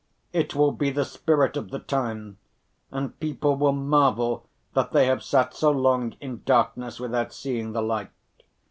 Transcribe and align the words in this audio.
It 0.33 0.55
will 0.55 0.71
be 0.71 0.89
the 0.89 1.05
spirit 1.05 1.55
of 1.55 1.69
the 1.69 1.77
time, 1.77 2.39
and 2.89 3.19
people 3.19 3.55
will 3.55 3.71
marvel 3.71 4.47
that 4.73 4.93
they 4.93 5.05
have 5.05 5.21
sat 5.21 5.53
so 5.53 5.69
long 5.69 6.15
in 6.19 6.41
darkness 6.43 6.99
without 6.99 7.31
seeing 7.31 7.73
the 7.73 7.83
light. 7.83 8.09